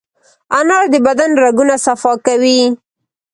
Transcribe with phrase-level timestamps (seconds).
[0.59, 2.59] انار د بدن رګونه صفا کوي.